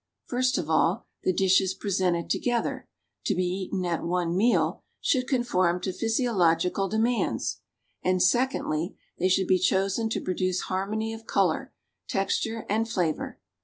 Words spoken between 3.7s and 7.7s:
at one meal, should conform to physiological demands;